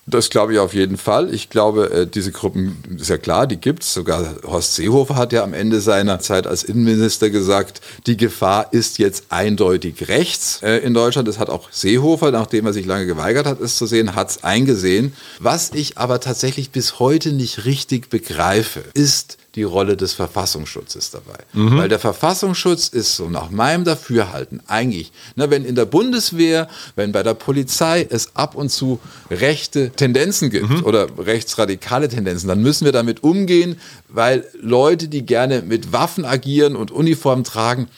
[0.09, 1.35] Das glaube ich auf jeden Fall.
[1.35, 3.93] Ich glaube, äh, diese Gruppen, ist ja klar, die gibt es.
[3.93, 8.99] Sogar Horst Seehofer hat ja am Ende seiner Zeit als Innenminister gesagt, die Gefahr ist
[8.99, 11.27] jetzt eindeutig rechts äh, in Deutschland.
[11.27, 14.45] Das hat auch Seehofer, nachdem er sich lange geweigert hat, es zu sehen, hat es
[14.45, 15.13] eingesehen.
[15.41, 21.39] Was ich aber tatsächlich bis heute nicht richtig begreife, ist die Rolle des Verfassungsschutzes dabei.
[21.55, 21.79] Mhm.
[21.79, 27.11] Weil der Verfassungsschutz ist so nach meinem Dafürhalten eigentlich, ne, wenn in der Bundeswehr, wenn
[27.11, 30.85] bei der Polizei es ab und zu rechte Tendenzen gibt mhm.
[30.85, 36.77] oder rechtsradikale Tendenzen, dann müssen wir damit umgehen, weil Leute, die gerne mit Waffen agieren
[36.77, 37.89] und Uniform tragen,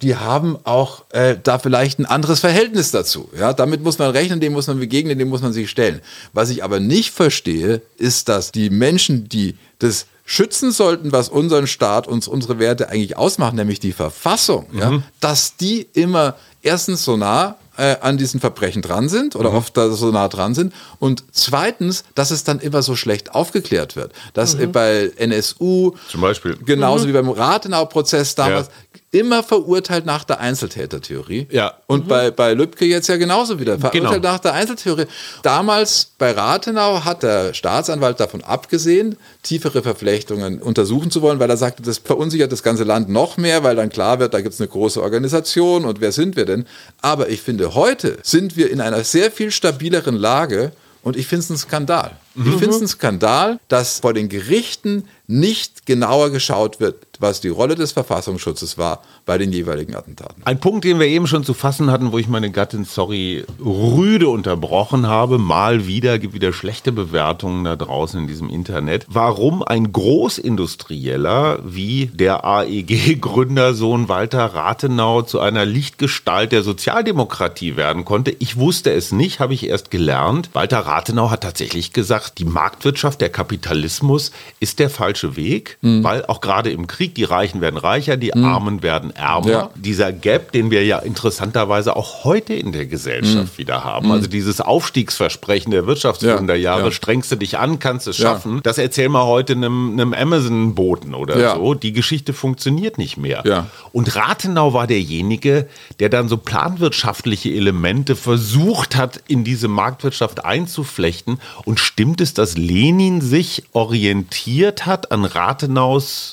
[0.00, 3.28] die haben auch äh, da vielleicht ein anderes Verhältnis dazu.
[3.36, 6.00] Ja, damit muss man rechnen, dem muss man begegnen, dem muss man sich stellen.
[6.32, 11.66] Was ich aber nicht verstehe, ist, dass die Menschen, die das schützen sollten, was unseren
[11.66, 14.78] Staat, uns unsere Werte eigentlich ausmachen, nämlich die Verfassung, mhm.
[14.78, 19.56] ja, dass die immer erstens so nah äh, an diesen Verbrechen dran sind oder mhm.
[19.56, 24.12] oft so nah dran sind und zweitens, dass es dann immer so schlecht aufgeklärt wird.
[24.34, 24.70] Dass mhm.
[24.70, 27.08] bei NSU zum Beispiel genauso mhm.
[27.08, 28.72] wie beim Rathenau-Prozess damals ja
[29.10, 31.48] immer verurteilt nach der Einzeltätertheorie.
[31.50, 31.74] Ja.
[31.86, 32.08] Und mhm.
[32.08, 33.78] bei, bei Lübcke jetzt ja genauso wieder.
[33.78, 34.32] Verurteilt genau.
[34.32, 35.06] nach der Einzeltheorie.
[35.42, 41.56] Damals bei Rathenau hat der Staatsanwalt davon abgesehen, tiefere Verflechtungen untersuchen zu wollen, weil er
[41.56, 44.60] sagte, das verunsichert das ganze Land noch mehr, weil dann klar wird, da gibt es
[44.60, 46.66] eine große Organisation und wer sind wir denn?
[47.00, 51.44] Aber ich finde, heute sind wir in einer sehr viel stabileren Lage und ich finde
[51.44, 52.12] es ein Skandal.
[52.34, 52.52] Mhm.
[52.52, 57.48] Ich finde es ein Skandal, dass vor den Gerichten nicht genauer geschaut wird, was die
[57.48, 60.42] Rolle des Verfassungsschutzes war bei den jeweiligen Attentaten.
[60.44, 64.28] Ein Punkt, den wir eben schon zu fassen hatten, wo ich meine Gattin, sorry, rüde
[64.28, 69.06] unterbrochen habe, mal wieder, gibt wieder schlechte Bewertungen da draußen in diesem Internet.
[69.08, 78.34] Warum ein Großindustrieller wie der AEG-Gründersohn Walter Rathenau zu einer Lichtgestalt der Sozialdemokratie werden konnte,
[78.38, 80.50] ich wusste es nicht, habe ich erst gelernt.
[80.52, 86.04] Walter Rathenau hat tatsächlich gesagt, die Marktwirtschaft, der Kapitalismus ist der falsche Weg, mhm.
[86.04, 88.44] weil auch gerade im Krieg die Reichen werden reicher, die mhm.
[88.44, 89.48] Armen werden ärmer.
[89.48, 89.70] Ja.
[89.74, 93.58] Dieser Gap, den wir ja interessanterweise auch heute in der Gesellschaft mhm.
[93.58, 94.10] wieder haben.
[94.12, 96.90] Also dieses Aufstiegsversprechen der Wirtschaftswunderjahre, ja.
[96.90, 98.60] strengst du dich an, kannst es schaffen.
[98.62, 101.74] Das erzähl mal heute einem, einem Amazon-Boten oder so.
[101.74, 103.66] Die Geschichte funktioniert nicht mehr.
[103.92, 105.68] Und Rathenau war derjenige,
[106.00, 111.38] der dann so planwirtschaftliche Elemente versucht hat, in diese Marktwirtschaft einzuflechten.
[111.64, 116.32] Und stimmt es, dass Lenin sich orientiert hat an Rathenaus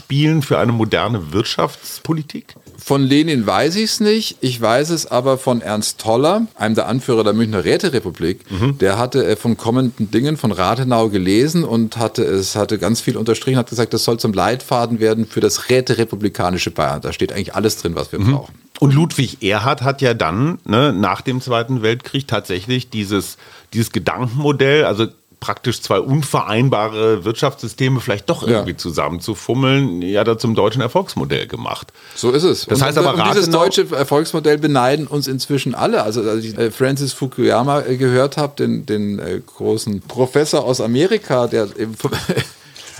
[0.00, 2.54] Gedankenspielen für eine moderne Wirtschaftspolitik?
[2.78, 4.38] Von Lenin weiß ich es nicht.
[4.40, 8.50] Ich weiß es aber von Ernst Toller, einem der Anführer der Münchner Räterepublik.
[8.50, 8.78] Mhm.
[8.78, 13.16] Der hatte äh, von kommenden Dingen von Rathenau gelesen und hatte es hatte ganz viel
[13.16, 17.00] unterstrichen, hat gesagt, das soll zum Leitfaden werden für das Räterepublikanische Bayern.
[17.00, 18.32] Da steht eigentlich alles drin, was wir mhm.
[18.32, 18.54] brauchen.
[18.80, 23.36] Und Ludwig Erhard hat ja dann ne, nach dem Zweiten Weltkrieg tatsächlich dieses,
[23.74, 25.06] dieses Gedankenmodell, also
[25.40, 28.58] praktisch zwei unvereinbare Wirtschaftssysteme vielleicht doch Ja.
[28.58, 31.92] irgendwie zusammenzufummeln, ja da zum deutschen Erfolgsmodell gemacht.
[32.14, 32.66] So ist es.
[32.66, 36.02] Das heißt aber, und dieses deutsche Erfolgsmodell beneiden uns inzwischen alle.
[36.02, 40.80] Also als ich äh, Francis Fukuyama äh, gehört habe, den, den äh, großen Professor aus
[40.80, 41.94] Amerika, der eben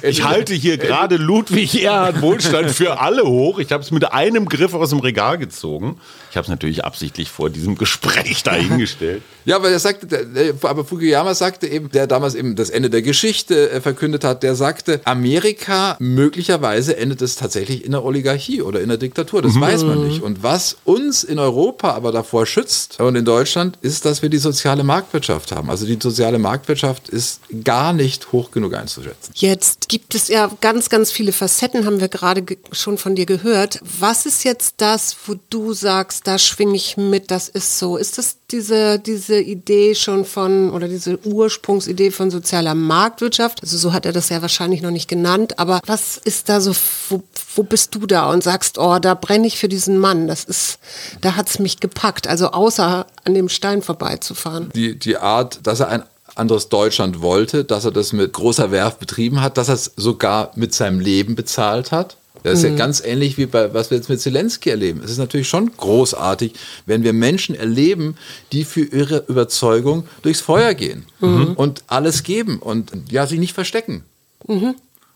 [0.03, 3.59] Ich halte hier gerade Ludwig Erhard Wohlstand für alle hoch.
[3.59, 6.00] Ich habe es mit einem Griff aus dem Regal gezogen.
[6.31, 9.23] Ich habe es natürlich absichtlich vor diesem Gespräch dahingestellt.
[9.45, 10.27] Ja, aber er sagte,
[10.62, 14.55] aber Fukuyama sagte eben, der damals eben das Ende der Geschichte äh, verkündet hat, der
[14.55, 19.43] sagte, Amerika möglicherweise endet es tatsächlich in der Oligarchie oder in der Diktatur.
[19.43, 20.23] Das weiß man nicht.
[20.23, 24.38] Und was uns in Europa aber davor schützt und in Deutschland, ist, dass wir die
[24.38, 25.69] soziale Marktwirtschaft haben.
[25.71, 29.33] Also die soziale Marktwirtschaft ist gar nicht hoch genug einzuschätzen.
[29.35, 33.27] Jetzt gibt es ja ganz, ganz viele Facetten, haben wir gerade ge- schon von dir
[33.27, 33.81] gehört.
[33.99, 37.97] Was ist jetzt das, wo du sagst, da schwinge ich mit, das ist so?
[37.97, 43.63] Ist das diese, diese Idee schon von, oder diese Ursprungsidee von sozialer Marktwirtschaft?
[43.63, 46.73] Also so hat er das ja wahrscheinlich noch nicht genannt, aber was ist da so,
[47.09, 47.23] wo,
[47.55, 50.79] wo bist du da und sagst, oh, da brenne ich für diesen Mann, das ist,
[51.21, 54.71] da hat's mich gepackt, also außer an dem Stein vorbeizufahren.
[54.75, 56.03] die, die Art, dass er ein
[56.35, 60.53] anderes Deutschland wollte, dass er das mit großer Werf betrieben hat, dass er es sogar
[60.55, 62.17] mit seinem Leben bezahlt hat.
[62.42, 65.03] Das ist ja ganz ähnlich wie bei was wir jetzt mit Zelensky erleben.
[65.05, 66.55] Es ist natürlich schon großartig,
[66.87, 68.16] wenn wir Menschen erleben,
[68.53, 74.05] die für ihre Überzeugung durchs Feuer gehen und alles geben und ja, sich nicht verstecken.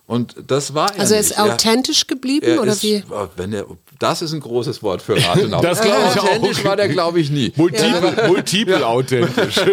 [0.07, 1.31] Und das war er Also er nicht.
[1.31, 3.03] ist authentisch geblieben er oder ist, wie?
[3.37, 3.67] Wenn er,
[3.99, 5.61] das ist ein großes Wort für Rathenau.
[5.75, 6.25] Das glaub ich auch.
[6.25, 7.53] Authentisch war der, glaube ich, nie.
[7.57, 9.57] Multiple, multiple authentisch.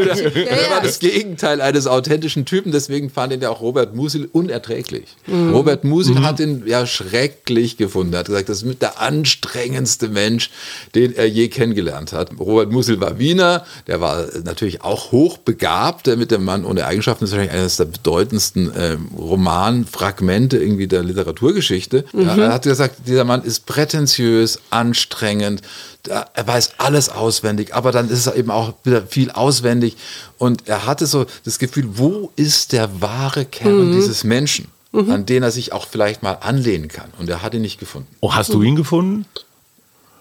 [0.51, 5.15] Er war das Gegenteil eines authentischen Typen, deswegen fand ihn ja auch Robert Musil unerträglich.
[5.27, 8.13] Robert Musil hat ihn ja schrecklich gefunden.
[8.13, 10.49] Er hat gesagt, das ist mit der anstrengendste Mensch,
[10.95, 12.31] den er je kennengelernt hat.
[12.39, 16.07] Robert Musil war Wiener, der war natürlich auch hochbegabt.
[16.07, 21.03] Der mit dem Mann ohne Eigenschaften ist wahrscheinlich eines der bedeutendsten ähm, Romanfragmente irgendwie der
[21.03, 22.05] Literaturgeschichte.
[22.13, 24.10] Ja, er hat gesagt, dieser Mann ist prätentiös,
[24.69, 25.61] anstrengend,
[26.03, 29.97] da- er weiß alles auswendig, aber dann ist er eben auch wieder viel auswendig.
[30.37, 35.43] Und er hatte so das Gefühl, wo ist der wahre Kern dieses Menschen, an den
[35.43, 37.09] er sich auch vielleicht mal anlehnen kann?
[37.19, 38.07] Und er hat ihn nicht gefunden.
[38.19, 39.25] Oh, hast du ihn gefunden?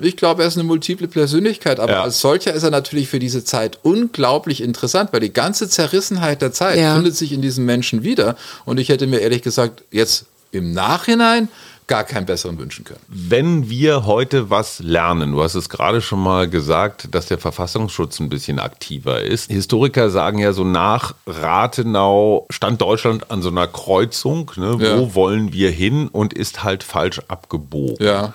[0.02, 2.02] Ich glaube, er ist eine multiple Persönlichkeit, aber Ja.
[2.02, 6.52] als solcher ist er natürlich für diese Zeit unglaublich interessant, weil die ganze Zerrissenheit der
[6.52, 6.94] Zeit Ja.
[6.94, 8.34] findet sich in diesem Menschen wieder.
[8.64, 11.48] Und ich hätte mir ehrlich gesagt jetzt im Nachhinein
[11.90, 13.00] gar keinen besseren wünschen können.
[13.08, 18.20] Wenn wir heute was lernen, du hast es gerade schon mal gesagt, dass der Verfassungsschutz
[18.20, 19.50] ein bisschen aktiver ist.
[19.50, 24.52] Historiker sagen ja so nach Rathenau stand Deutschland an so einer Kreuzung.
[24.56, 24.74] Ne?
[24.78, 25.14] Wo Ja.
[25.14, 27.96] wollen wir hin und ist halt falsch abgebogen.
[28.04, 28.32] Ja.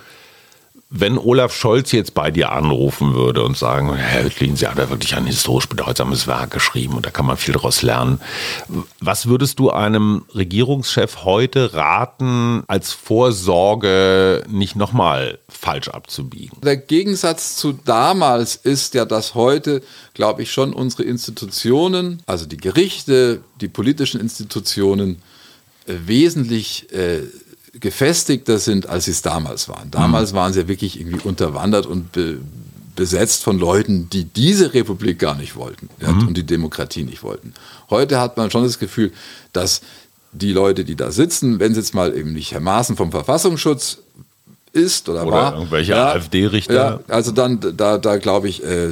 [0.91, 4.89] Wenn Olaf Scholz jetzt bei dir anrufen würde und sagen, Herr Hüttlin, Sie haben da
[4.89, 8.21] wirklich ein historisch bedeutsames Werk geschrieben und da kann man viel daraus lernen.
[8.99, 16.61] Was würdest du einem Regierungschef heute raten, als Vorsorge nicht nochmal falsch abzubiegen?
[16.61, 19.81] Der Gegensatz zu damals ist ja, dass heute,
[20.13, 25.21] glaube ich, schon unsere Institutionen, also die Gerichte, die politischen Institutionen,
[25.87, 27.23] äh, wesentlich äh,
[27.79, 29.91] gefestigter sind, als sie es damals waren.
[29.91, 32.39] Damals waren sie ja wirklich irgendwie unterwandert und be
[32.95, 37.53] besetzt von Leuten, die diese Republik gar nicht wollten ja, und die Demokratie nicht wollten.
[37.89, 39.11] Heute hat man schon das Gefühl,
[39.51, 39.81] dass
[40.31, 43.97] die Leute, die da sitzen, wenn sie jetzt mal eben nicht Herr Maaßen vom Verfassungsschutz
[44.71, 46.73] ist oder, Oder war, irgendwelche AfD-Richter.
[46.73, 48.89] Ja, also dann, da, da glaube ich, äh,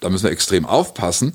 [0.00, 1.34] da müssen wir extrem aufpassen.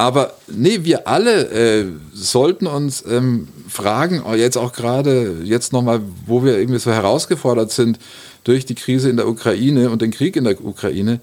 [0.00, 1.84] Aber nee, wir alle äh,
[2.14, 7.70] sollten uns ähm, fragen, oh, jetzt auch gerade, jetzt nochmal, wo wir irgendwie so herausgefordert
[7.70, 7.98] sind
[8.42, 11.20] durch die Krise in der Ukraine und den Krieg in der Ukraine,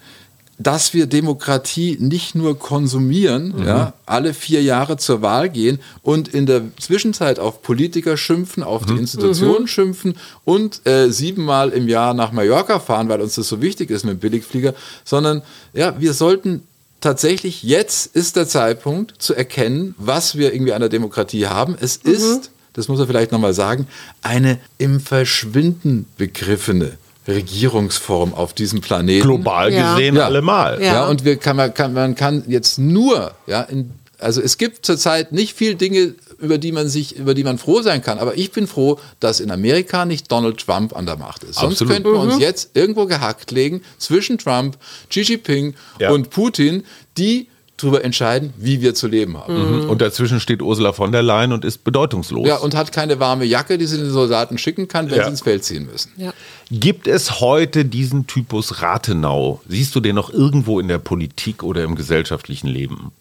[0.60, 6.46] dass wir Demokratie nicht nur konsumieren, ja, alle vier Jahre zur Wahl gehen und in
[6.46, 10.14] der Zwischenzeit auf Politiker schimpfen, auf die Institutionen schimpfen
[10.46, 14.14] und äh, siebenmal im Jahr nach Mallorca fahren, weil uns das so wichtig ist mit
[14.14, 15.42] dem Billigflieger, sondern
[15.74, 16.62] ja, wir sollten
[17.02, 21.76] tatsächlich, jetzt ist der Zeitpunkt zu erkennen, was wir irgendwie an der Demokratie haben.
[21.80, 23.88] Es ist, das muss er vielleicht nochmal sagen,
[24.22, 29.24] eine im Verschwinden begriffene Regierungsform auf diesem Planeten.
[29.24, 30.26] Global gesehen Ja.
[30.26, 30.82] allemal.
[30.82, 30.94] Ja.
[30.94, 34.86] Ja, und wir kann, man, kann, man kann jetzt nur, ja, in, also es gibt
[34.86, 38.20] zurzeit nicht viel Dinge, über die man sich, über die man froh sein kann.
[38.20, 41.56] Aber ich bin froh, dass in Amerika nicht Donald Trump an der Macht ist.
[41.60, 41.94] Sonst Absolut.
[41.94, 44.78] könnten wir uns jetzt irgendwo gehackt legen zwischen Trump,
[45.10, 46.12] Xi Jinping Ja.
[46.12, 46.84] und Putin,
[47.18, 49.88] die darüber entscheiden, wie wir zu leben haben.
[49.88, 52.48] Und dazwischen steht Ursula von der Leyen und ist bedeutungslos.
[52.48, 55.26] Ja, und hat keine warme Jacke, die sie den Soldaten schicken kann, wenn Ja.
[55.26, 56.12] sie ins Feld ziehen müssen.
[56.18, 56.34] Ja.
[56.72, 59.62] Gibt es heute diesen Typus Rathenau?
[59.70, 63.12] Siehst du den noch irgendwo in der Politik oder im gesellschaftlichen Leben?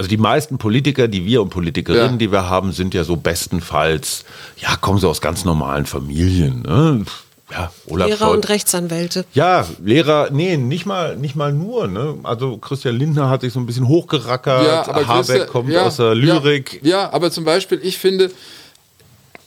[0.00, 2.16] Also die meisten Politiker, die wir und Politikerinnen, Ja.
[2.16, 4.24] die wir haben, sind ja so bestenfalls,
[4.56, 6.62] ja, kommen so aus ganz normalen Familien.
[6.62, 7.04] Ne?
[7.52, 8.34] Ja, Olaf Lehrer Scholz.
[8.36, 9.26] und Rechtsanwälte.
[9.34, 11.86] Ja, Lehrer, nee, nicht mal, nicht mal nur.
[11.86, 12.14] Ne?
[12.22, 14.86] Also Christian Lindner hat sich so ein bisschen hochgerackert.
[14.88, 16.80] Habeck Christa- kommt ja, aus der Lyrik.
[16.82, 18.30] Ja, ja, aber zum Beispiel, ich finde,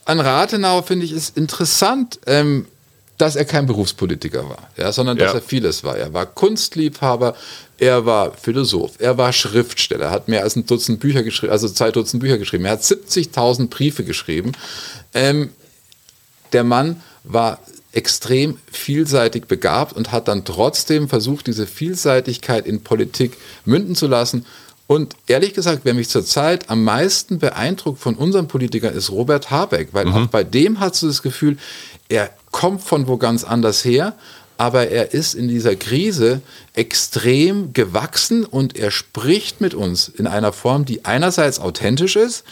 [0.05, 2.67] an Rathenau finde ich es interessant, ähm,
[3.17, 5.39] dass er kein Berufspolitiker war, ja, sondern dass Ja.
[5.39, 5.97] er vieles war.
[5.97, 7.35] Er war Kunstliebhaber,
[7.83, 11.91] er war Philosoph, er war Schriftsteller, hat mehr als ein Dutzend Bücher geschrieben, also zwei
[11.91, 12.63] Dutzend Bücher geschrieben.
[12.63, 14.53] Er hat 70.000 Briefe geschrieben.
[15.13, 15.49] Ähm,
[16.53, 17.59] der Mann war
[17.91, 23.33] extrem vielseitig begabt und hat dann trotzdem versucht, diese Vielseitigkeit in Politik
[23.65, 24.45] münden zu lassen.
[24.87, 29.89] Und ehrlich gesagt, wer mich zurzeit am meisten beeindruckt von unseren Politikern ist Robert Habeck,
[29.91, 31.57] weil auch bei dem hast du das Gefühl,
[32.07, 34.15] er kommt von wo ganz anders her,
[34.57, 36.41] aber er ist in dieser Krise
[36.73, 42.43] extrem gewachsen und er spricht mit uns in einer Form, die einerseits authentisch ist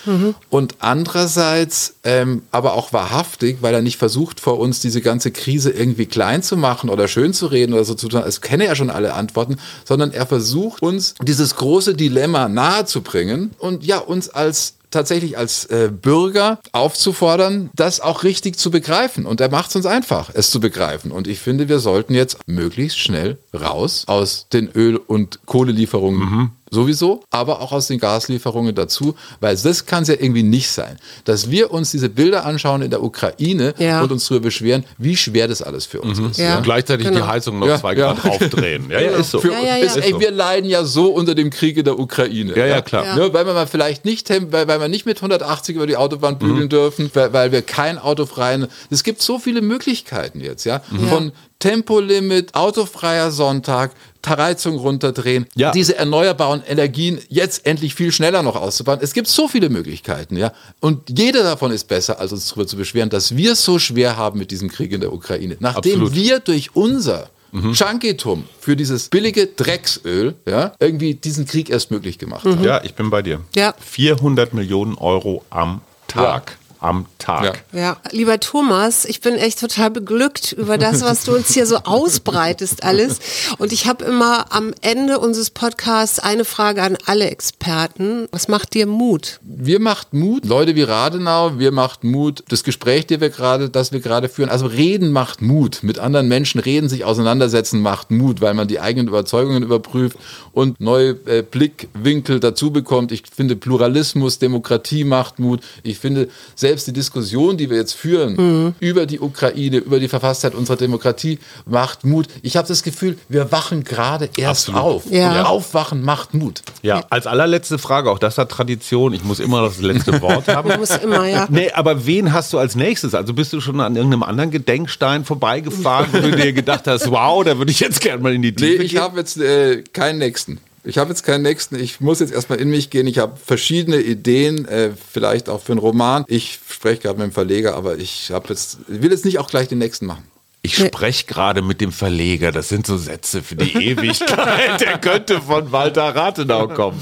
[0.49, 5.71] und andererseits ähm, aber auch wahrhaftig, weil er nicht versucht, vor uns diese ganze Krise
[5.71, 8.75] irgendwie klein zu machen oder schön zu reden oder so zu tun, als kenne er
[8.75, 14.75] schon alle Antworten, sondern er versucht uns dieses große Dilemma nahezubringen und ja, uns als
[14.91, 19.25] tatsächlich als äh, Bürger aufzufordern, das auch richtig zu begreifen.
[19.25, 21.11] Und er macht es uns einfach, es zu begreifen.
[21.11, 27.21] Und ich finde, wir sollten jetzt möglichst schnell raus aus den Öl- und Kohlelieferungen sowieso,
[27.29, 31.51] aber auch aus den Gaslieferungen dazu, weil das kann es ja irgendwie nicht sein, dass
[31.51, 34.01] wir uns diese Bilder anschauen in der Ukraine Ja.
[34.01, 36.37] und uns darüber beschweren, wie schwer das alles für uns ist.
[36.39, 36.57] Ja.
[36.57, 37.27] Und gleichzeitig die Genau.
[37.27, 38.13] Heizung noch Ja, zwei ja.
[38.13, 38.89] Grad aufdrehen.
[38.89, 39.39] Ja, ja, ist so.
[39.41, 40.01] Für Ja, ja, uns, ja.
[40.01, 42.55] Ey, wir leiden ja so unter dem Krieg in der Ukraine.
[42.57, 43.05] Ja, ja, klar.
[43.05, 43.15] Ja.
[43.17, 46.39] Ne, weil wir mal vielleicht nicht, weil, weil wir nicht mit 180 über die Autobahn
[46.39, 48.67] bügeln dürfen, weil, weil wir kein autofreien.
[48.89, 50.81] Es gibt so viele Möglichkeiten jetzt, ja.
[51.09, 53.91] Von Tempolimit, autofreier Sonntag,
[54.27, 55.71] Heizung runterdrehen, Ja.
[55.71, 58.99] diese erneuerbaren Energien jetzt endlich viel schneller noch auszubauen.
[59.01, 60.53] Es gibt so viele Möglichkeiten, ja.
[60.79, 64.17] Und jeder davon ist besser, als uns darüber zu beschweren, dass wir es so schwer
[64.17, 65.57] haben mit diesem Krieg in der Ukraine.
[65.59, 66.15] Nachdem Absolut.
[66.15, 72.45] wir durch unser Junkitum für dieses billige Drecksöl, ja, irgendwie diesen Krieg erst möglich gemacht
[72.45, 72.63] haben.
[72.63, 73.41] Ja, ich bin bei dir.
[73.55, 73.73] Ja.
[73.79, 76.57] 400 Millionen Euro am Tag.
[76.81, 77.63] Am Tag.
[77.71, 77.79] Ja.
[77.79, 81.77] Ja, lieber Thomas, ich bin echt total beglückt über das, was du uns hier so
[81.77, 83.19] ausbreitest alles.
[83.57, 88.27] Und ich habe immer am Ende unseres Podcasts eine Frage an alle Experten.
[88.31, 89.39] Was macht dir Mut?
[89.63, 93.91] wir macht Mut, Leute wie Radenau, wir macht Mut, das Gespräch, das wir gerade, das
[93.91, 98.41] wir gerade führen, also reden macht Mut, mit anderen Menschen reden, sich auseinandersetzen macht Mut,
[98.41, 100.17] weil man die eigenen Überzeugungen überprüft
[100.51, 103.11] und neue äh, Blickwinkel dazu bekommt.
[103.11, 105.61] Ich finde Pluralismus, Demokratie macht Mut.
[105.83, 110.55] Ich finde selbst die Diskussion, die wir jetzt führen über die Ukraine, über die Verfasstheit
[110.55, 112.27] unserer Demokratie, macht Mut.
[112.41, 114.81] Ich habe das Gefühl, wir wachen gerade erst Absolut.
[114.81, 115.11] auf.
[115.11, 115.31] Ja.
[115.41, 116.61] Und Aufwachen macht Mut.
[116.81, 120.69] Ja, als allerletzte Frage, auch das hat Tradition, ich muss immer das letzte Wort haben.
[120.69, 121.47] Du musst immer, ja.
[121.49, 123.13] Nee, aber wen hast du als nächstes?
[123.13, 127.43] Also bist du schon an irgendeinem anderen Gedenkstein vorbeigefahren, wo du dir gedacht hast, wow,
[127.43, 129.01] da würde ich jetzt gerne mal in die Nee, Tiefe ich gehen?
[129.01, 130.59] habe jetzt äh, keinen nächsten.
[130.83, 131.75] Ich habe jetzt keinen nächsten.
[131.75, 133.05] Ich muss jetzt erstmal in mich gehen.
[133.05, 136.25] Ich habe verschiedene Ideen, äh, vielleicht auch für einen Roman.
[136.27, 139.67] Ich spreche gerade mit dem Verleger, aber ich habe jetzt, will jetzt nicht auch gleich
[139.67, 140.23] den nächsten machen.
[140.63, 142.51] Ich spreche gerade mit dem Verleger.
[142.51, 144.79] Das sind so Sätze für die Ewigkeit.
[144.79, 147.01] Der könnte von Walter Rathenau kommen.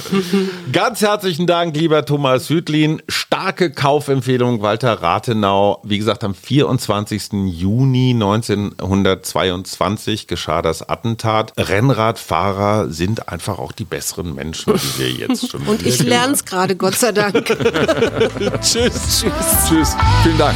[0.72, 3.02] Ganz herzlichen Dank, lieber Thomas Südlin.
[3.10, 5.82] Starke Kaufempfehlung Walter Rathenau.
[5.84, 7.34] Wie gesagt, am 24.
[7.48, 11.52] Juni 1922 geschah das Attentat.
[11.58, 16.46] Rennradfahrer sind einfach auch die besseren Menschen, die wir jetzt schon Und ich lerne es
[16.46, 17.46] gerade, Gott sei Dank.
[18.62, 19.20] Tschüss.
[19.20, 19.68] Tschüss.
[19.68, 19.98] Tschüss.
[20.24, 20.56] Vielen Dank.